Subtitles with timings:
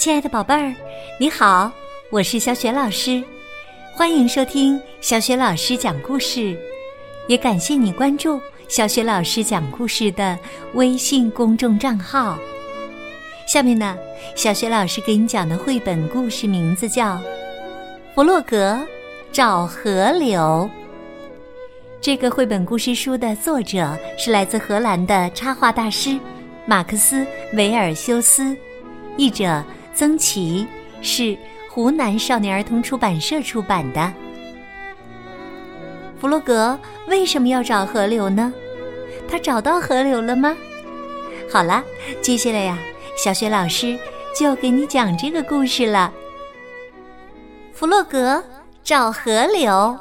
[0.00, 0.74] 亲爱的宝贝儿，
[1.18, 1.70] 你好，
[2.08, 3.22] 我是小雪老师，
[3.94, 6.58] 欢迎收听小雪老师讲故事，
[7.28, 10.38] 也感谢你关注小雪老师讲故事的
[10.72, 12.38] 微信公众账号。
[13.46, 13.94] 下面呢，
[14.34, 17.16] 小雪老师给你讲的绘本故事名字叫
[18.14, 18.80] 《弗洛格
[19.30, 20.40] 找河流》。
[22.00, 26.18] 这个绘本故事书的作者是来自荷兰的插画大师
[26.64, 27.16] 马克思·
[27.52, 28.56] 维尔修斯，
[29.18, 29.62] 译者
[30.00, 30.66] 曾琦，
[31.02, 31.36] 是
[31.68, 34.10] 湖南少年儿童出版社出版的。
[36.18, 38.50] 弗洛格为什么要找河流呢？
[39.28, 40.56] 他找到河流了吗？
[41.52, 41.84] 好了，
[42.22, 42.78] 接下来呀，
[43.14, 43.98] 小雪老师
[44.34, 46.10] 就要给你讲这个故事了。
[47.74, 48.42] 弗洛格
[48.82, 49.98] 找河流。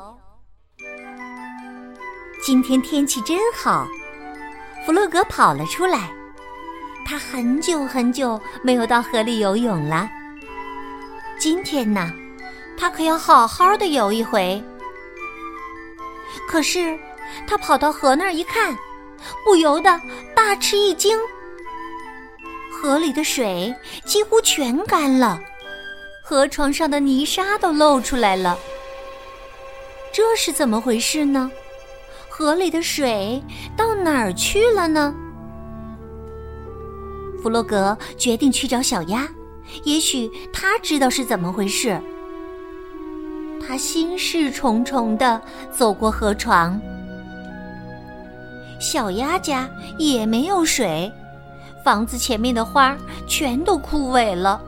[2.41, 3.86] 今天天气真好，
[4.86, 6.09] 弗洛格跑了出来。
[7.09, 10.08] 他很久很久没有到河里游泳了。
[11.40, 12.08] 今天呢，
[12.78, 14.64] 他可要好好的游一回。
[16.48, 16.95] 可是，
[17.48, 18.78] 他跑到河那儿一看，
[19.44, 20.00] 不由得
[20.36, 21.17] 大吃一惊。
[22.72, 23.73] 河里的水
[24.05, 25.39] 几乎全干了，
[26.23, 28.55] 河床上的泥沙都露出来了。
[30.14, 31.50] 这是怎么回事呢？
[32.30, 33.44] 河里的水
[33.76, 35.16] 到哪儿去了呢？
[37.42, 39.28] 弗洛格决定去找小鸭，
[39.84, 42.00] 也许他知道是怎么回事。
[43.66, 46.80] 他心事重重的走过河床，
[48.80, 51.12] 小鸭家也没有水，
[51.84, 54.62] 房子前面的花全都枯萎了，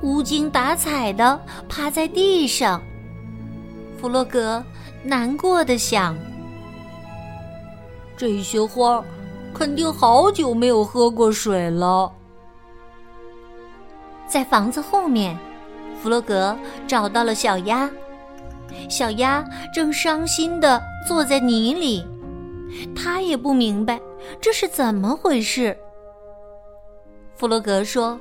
[0.00, 1.38] 无精打采的
[1.68, 2.80] 趴在地上。
[4.00, 4.64] 弗洛格
[5.02, 6.16] 难过的想。
[8.16, 9.04] 这些花
[9.54, 12.10] 肯定好久没有喝过水了。
[14.26, 15.36] 在房子后面，
[16.00, 17.90] 弗洛格找到了小鸭。
[18.88, 22.06] 小鸭正伤心的坐在泥里，
[22.94, 24.00] 他也不明白
[24.40, 25.76] 这是怎么回事。
[27.34, 28.18] 弗洛格说：“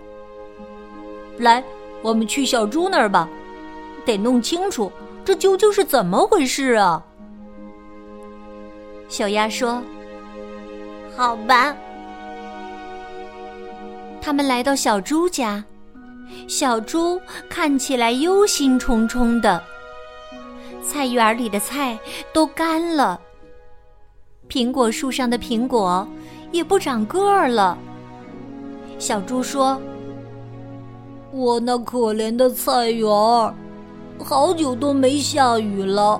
[1.38, 1.64] 来，
[2.02, 3.30] 我们去小猪那儿吧，
[4.06, 4.92] 得弄清楚
[5.24, 7.06] 这究竟是怎么回事啊。”
[9.08, 9.82] 小鸭说
[11.16, 11.76] ：“好吧。”
[14.22, 15.64] 他们来到小猪家，
[16.48, 19.62] 小猪看起来忧心忡忡的。
[20.84, 21.98] 菜园里的菜
[22.34, 23.20] 都干了，
[24.50, 26.08] 苹果树上的苹果
[26.52, 27.78] 也不长个儿了。
[28.98, 29.80] 小猪说
[31.32, 33.08] ：“我那可怜的菜园，
[34.20, 36.20] 好久都没下雨了，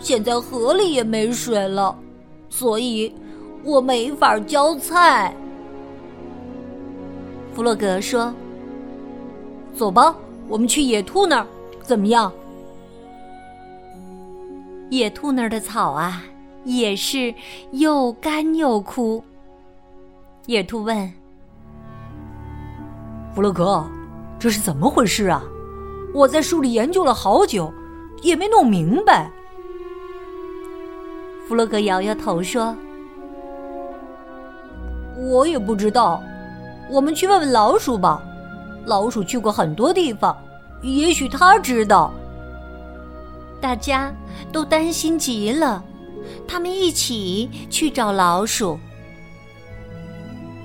[0.00, 1.94] 现在河里也没水了。”
[2.48, 3.12] 所以，
[3.66, 5.34] 我没法浇菜。
[7.52, 8.32] 弗洛格说
[9.74, 10.14] ：“走吧，
[10.46, 11.46] 我们去野兔那儿，
[11.82, 12.32] 怎么样？”
[14.88, 16.22] 野兔那儿的草啊，
[16.62, 17.34] 也是
[17.72, 19.20] 又干又枯。
[20.46, 21.12] 野兔问
[23.34, 23.84] ：“弗洛格，
[24.38, 25.42] 这是怎么回事啊？
[26.14, 27.72] 我在树里研究了好久，
[28.22, 29.28] 也没弄明白。”
[31.48, 32.76] 弗洛格摇摇头说
[35.28, 36.22] ：“我也不知道，
[36.88, 38.22] 我们去问问老鼠吧。
[38.84, 40.36] 老鼠去过很多地方，
[40.82, 42.12] 也许他知道。”
[43.60, 44.14] 大家
[44.52, 45.82] 都担心极了，
[46.46, 48.78] 他们一起去找老鼠。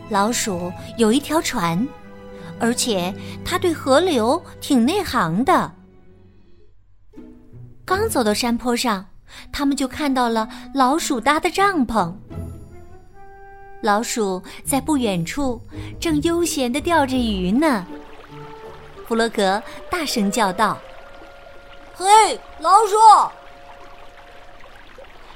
[0.09, 1.87] 老鼠有一条船，
[2.59, 3.13] 而且
[3.43, 5.71] 他对河流挺内行的。
[7.85, 9.05] 刚走到山坡上。
[9.49, 12.13] 他们就看到了老鼠搭的帐篷。
[13.81, 15.59] 老鼠在不远处
[15.99, 17.85] 正悠闲的钓着鱼呢。
[19.07, 20.77] 弗洛格大声叫道
[21.95, 22.05] ：“嘿，
[22.59, 22.95] 老鼠！”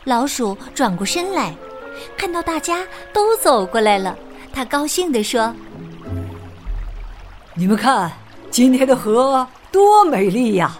[0.05, 1.55] 老鼠转过身来，
[2.15, 4.15] 看到大家都走过来了，
[4.53, 5.53] 他高兴地说
[7.55, 8.11] ：“你们看，
[8.51, 10.77] 今天的河多美丽呀！”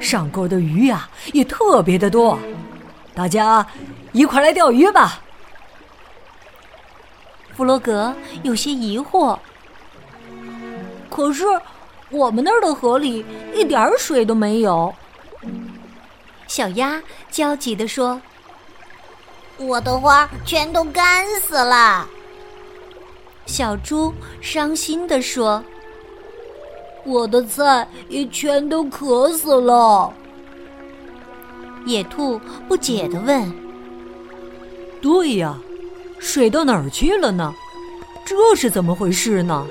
[0.00, 2.38] 上钩的鱼呀，也特别的多，
[3.14, 3.66] 大家
[4.12, 5.20] 一块来钓鱼吧。
[7.60, 8.10] 弗洛格
[8.42, 9.38] 有些疑惑，
[11.10, 11.44] 可是
[12.08, 13.22] 我们那儿的河里
[13.54, 14.90] 一点水都没有。
[16.46, 18.18] 小鸭焦急地说
[19.60, 22.08] ：“我的花全都干死了。”
[23.44, 24.10] 小猪
[24.40, 25.62] 伤心地说。
[27.04, 30.10] 我的菜也全都渴死了。
[31.84, 33.52] 野兔不解的问
[35.02, 35.58] ：“对呀，
[36.20, 37.52] 水到哪儿去了呢？
[38.24, 39.66] 这是怎么回事呢？”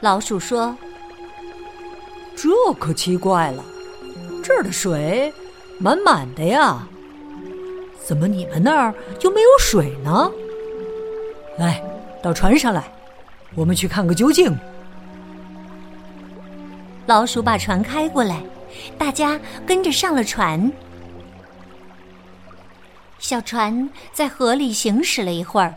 [0.00, 0.76] 老鼠说
[2.34, 3.64] ：“这可奇怪了，
[4.42, 5.32] 这儿的水
[5.78, 6.86] 满满的呀，
[8.02, 10.30] 怎么你们那儿就没有水呢？
[11.58, 11.82] 来，
[12.22, 12.92] 到船上来，
[13.54, 14.56] 我们去看个究竟。”
[17.06, 18.42] 老鼠把船开过来，
[18.96, 20.72] 大家跟着上了船。
[23.24, 25.74] 小船在河里行驶了一会儿，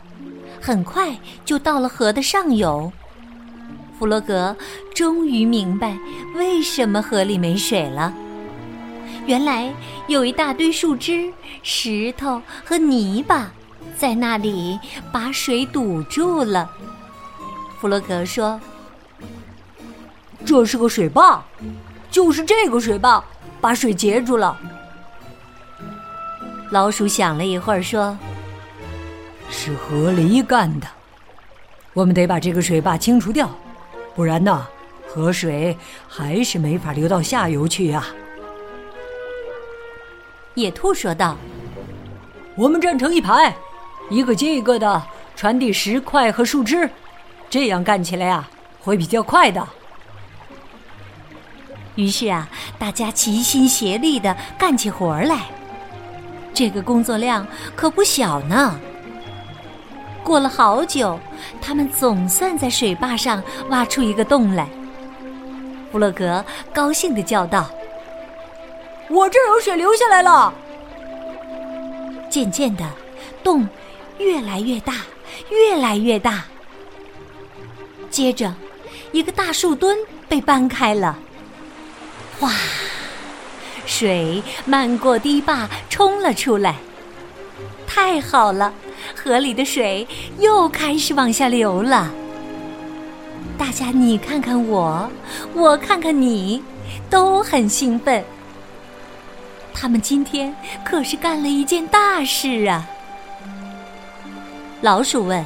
[0.60, 1.16] 很快
[1.46, 2.92] 就到了河的上游。
[3.98, 4.54] 弗洛格
[4.94, 5.96] 终于明白
[6.34, 8.12] 为什么河里没水了。
[9.24, 9.72] 原来
[10.08, 13.50] 有一大堆树枝、石头和泥巴
[13.96, 14.78] 在那里
[15.10, 16.70] 把水堵住了。
[17.80, 18.60] 弗洛格说
[20.44, 21.42] ：“这是个水坝，
[22.10, 23.24] 就是这个水坝
[23.58, 24.54] 把水截住了。”
[26.70, 28.16] 老鼠想了一会儿说
[29.48, 30.86] ：“是河狸干的，
[31.94, 33.48] 我们得把这个水坝清除掉。”
[34.14, 34.66] 不然呢，
[35.06, 35.76] 河水
[36.06, 38.04] 还是没法流到下游去呀。
[40.54, 41.36] 野兔说道
[42.54, 43.56] ：“我们站成一排，
[44.10, 45.02] 一个接一个的
[45.36, 46.90] 传递石块和树枝，
[47.48, 48.46] 这样干起来呀，
[48.80, 49.66] 会比较快的。”
[51.94, 52.48] 于是啊，
[52.78, 55.46] 大家齐心协力的干起活来，
[56.58, 57.46] 这个工作量
[57.76, 58.76] 可不小呢。
[60.24, 61.16] 过了好久，
[61.60, 64.66] 他们总算在水坝上挖出一个洞来。
[65.92, 66.44] 弗洛格
[66.74, 67.70] 高兴地叫道
[69.08, 70.52] ：“我这儿有水流下来了！”
[72.28, 72.84] 渐渐的，
[73.44, 73.64] 洞
[74.18, 74.94] 越来越大，
[75.50, 76.42] 越来越大。
[78.10, 78.52] 接着，
[79.12, 79.96] 一个大树墩
[80.28, 81.16] 被搬开了，
[82.40, 82.50] 哗，
[83.88, 86.76] 水漫过堤坝冲了出来。
[87.86, 88.72] 太好了！
[89.16, 90.06] 河里的水
[90.38, 92.10] 又开始往下流了。
[93.56, 95.10] 大家你看看我，
[95.54, 96.62] 我看看你，
[97.08, 98.22] 都很兴奋。
[99.72, 100.54] 他们今天
[100.84, 102.86] 可是干了一件大事啊！
[104.82, 105.44] 老鼠问：“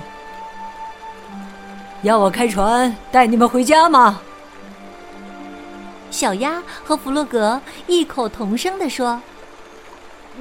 [2.02, 4.20] 要我开船带你们回家吗？”
[6.12, 9.20] 小鸭和弗洛格异口同声地说：“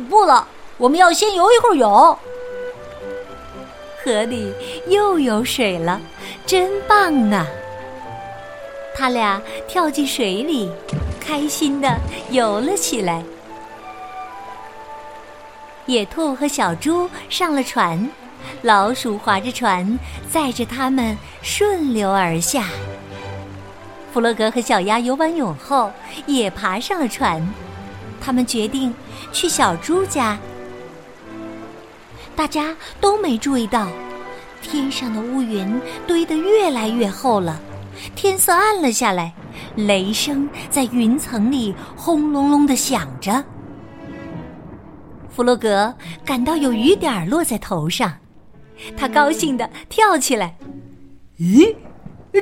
[0.09, 0.45] 不了，
[0.77, 1.89] 我们要先游一会儿泳。”
[4.03, 4.53] 河里
[4.87, 5.99] 又有水了，
[6.45, 7.47] 真棒啊！
[8.95, 10.69] 他俩跳进水里，
[11.19, 11.95] 开心的
[12.31, 13.23] 游了起来。
[15.85, 18.09] 野兔和小猪上了船，
[18.61, 19.97] 老鼠划着船
[20.29, 22.65] 载着它们顺流而下。
[24.13, 25.91] 弗洛格和小鸭游完泳后，
[26.25, 27.41] 也爬上了船，
[28.19, 28.93] 他们决定
[29.31, 30.37] 去小猪家。
[32.35, 33.87] 大家都没注意到，
[34.61, 37.59] 天上的乌云堆得越来越厚了，
[38.13, 39.33] 天色暗了下来，
[39.75, 43.43] 雷声在云层里轰隆隆的响着。
[45.29, 45.93] 弗洛格
[46.25, 48.11] 感到有雨点落在头上，
[48.97, 50.57] 他高兴地跳起来。
[51.39, 51.73] 咦，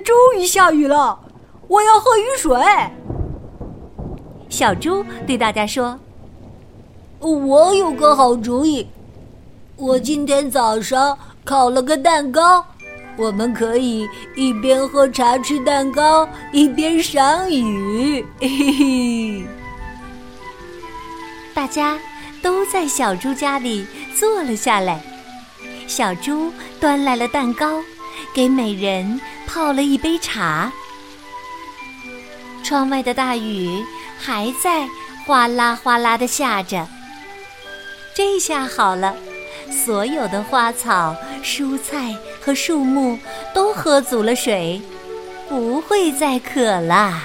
[0.04, 1.19] 终于下雨了！
[1.69, 2.60] 我要喝雨水。
[4.50, 5.98] 小猪对大家说
[7.21, 8.86] ：“我有个好主意。”
[9.77, 12.66] 我今天早上烤了个蛋糕，
[13.16, 18.26] 我们可以一边喝茶吃蛋糕，一边赏雨。
[18.42, 19.44] 嘿嘿，
[21.54, 21.97] 大家
[22.42, 23.85] 都在小猪家里
[24.16, 24.99] 坐了下来。
[25.88, 27.80] 小猪端来了蛋糕，
[28.33, 30.73] 给每人泡了一杯茶。
[32.69, 33.83] 窗外的大雨
[34.19, 34.88] 还在
[35.26, 36.88] 哗啦哗啦的下着。
[38.14, 39.16] 这下好了。
[39.71, 43.18] 所有的花草、蔬菜和树木
[43.56, 44.80] 都喝足了水，
[45.47, 47.23] 不会再渴了。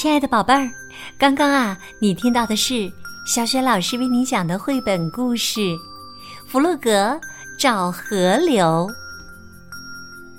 [0.00, 0.66] 亲爱的宝贝儿，
[1.18, 2.90] 刚刚啊，你听到的是。
[3.26, 5.60] 小雪老师为你讲的绘本故事
[6.46, 7.20] 《弗洛格
[7.58, 8.88] 找河流》。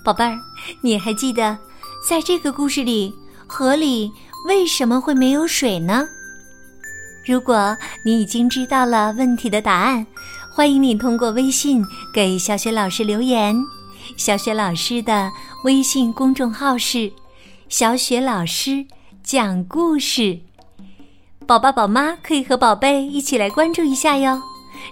[0.04, 0.36] 宝贝儿，
[0.82, 1.56] 你还记得
[2.10, 3.14] 在这个故事里，
[3.46, 4.12] 河里
[4.48, 6.08] 为什么会没有水呢？
[7.24, 10.04] 如果你已经知道了问题的答案，
[10.52, 13.56] 欢迎你通过微信给小雪老师留言。
[14.18, 15.32] 小雪老师的
[15.64, 17.14] 微信公众号是
[17.70, 18.84] “小雪老师
[19.24, 20.40] 讲故事”。
[21.48, 24.42] 宝爸宝妈可以和宝贝一起来关注一下哟，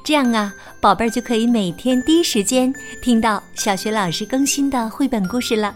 [0.04, 5.74] 这样啊，宝贝儿就可以每天第一时间听到小学老师更新的绘本故事了，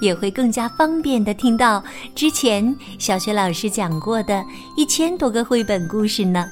[0.00, 1.82] 也会更加方便的听到
[2.14, 4.44] 之前小学老师讲过的
[4.76, 6.48] 一千多个绘本故事呢。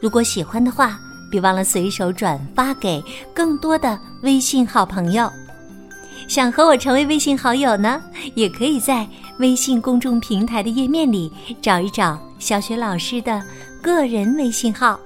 [0.00, 0.98] 如果喜欢的话，
[1.30, 3.02] 别忘了随手转发给
[3.34, 5.30] 更多的微信好朋友。
[6.26, 8.02] 想和我成为微信好友呢，
[8.34, 9.08] 也可以在
[9.38, 13.42] 微信公众平台的页面里找一找小雪老师的
[13.82, 14.98] 个人微信号。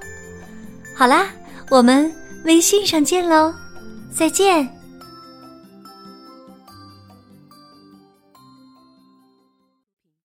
[0.94, 1.28] 好啦，
[1.70, 2.12] 我们
[2.44, 3.54] 微信上见喽，
[4.10, 4.81] 再见。